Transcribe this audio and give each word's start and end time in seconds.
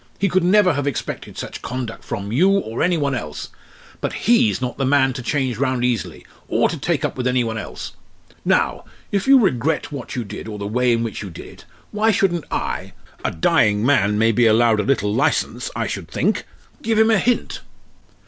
He 0.17 0.29
could 0.29 0.43
never 0.43 0.73
have 0.73 0.87
expected 0.87 1.37
such 1.37 1.61
conduct 1.61 2.03
from 2.03 2.31
you 2.31 2.49
or 2.49 2.81
any 2.81 2.97
one 2.97 3.13
else. 3.13 3.49
But 3.99 4.13
he's 4.13 4.59
not 4.59 4.79
the 4.79 4.83
man 4.83 5.13
to 5.13 5.21
change 5.21 5.59
round 5.59 5.85
easily, 5.85 6.25
or 6.47 6.67
to 6.69 6.77
take 6.79 7.05
up 7.05 7.15
with 7.17 7.27
any 7.27 7.43
one 7.43 7.59
else. 7.59 7.93
Now, 8.43 8.83
if 9.11 9.27
you 9.27 9.39
regret 9.39 9.91
what 9.91 10.15
you 10.15 10.23
did 10.23 10.47
or 10.47 10.57
the 10.57 10.65
way 10.65 10.91
in 10.91 11.03
which 11.03 11.21
you 11.21 11.29
did 11.29 11.45
it, 11.45 11.65
why 11.91 12.09
shouldn't 12.09 12.45
I 12.49 12.93
a 13.23 13.29
dying 13.29 13.85
man 13.85 14.17
may 14.17 14.31
be 14.31 14.47
allowed 14.47 14.79
a 14.79 14.83
little 14.83 15.13
licence 15.13 15.69
I 15.75 15.85
should 15.85 16.07
think! 16.07 16.45
give 16.81 16.97
him 16.97 17.11
a 17.11 17.19
hint?" 17.19 17.61